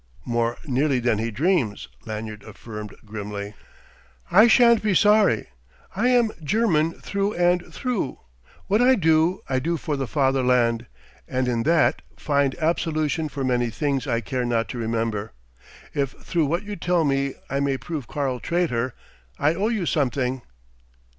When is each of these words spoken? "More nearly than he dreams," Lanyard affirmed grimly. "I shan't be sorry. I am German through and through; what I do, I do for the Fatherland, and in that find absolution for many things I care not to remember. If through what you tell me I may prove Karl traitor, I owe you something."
"More 0.25 0.57
nearly 0.65 0.97
than 0.99 1.19
he 1.19 1.29
dreams," 1.29 1.87
Lanyard 2.07 2.41
affirmed 2.41 2.95
grimly. 3.05 3.53
"I 4.31 4.47
shan't 4.47 4.81
be 4.81 4.95
sorry. 4.95 5.49
I 5.95 6.07
am 6.07 6.31
German 6.43 6.93
through 6.93 7.35
and 7.35 7.71
through; 7.71 8.19
what 8.65 8.81
I 8.81 8.95
do, 8.95 9.43
I 9.47 9.59
do 9.59 9.77
for 9.77 9.95
the 9.95 10.07
Fatherland, 10.07 10.87
and 11.27 11.47
in 11.47 11.61
that 11.69 12.01
find 12.17 12.55
absolution 12.57 13.29
for 13.29 13.43
many 13.43 13.69
things 13.69 14.07
I 14.07 14.21
care 14.21 14.43
not 14.43 14.69
to 14.69 14.79
remember. 14.79 15.33
If 15.93 16.13
through 16.13 16.45
what 16.47 16.63
you 16.63 16.75
tell 16.75 17.03
me 17.03 17.35
I 17.47 17.59
may 17.59 17.77
prove 17.77 18.07
Karl 18.07 18.39
traitor, 18.39 18.95
I 19.37 19.53
owe 19.53 19.67
you 19.69 19.85
something." 19.85 20.41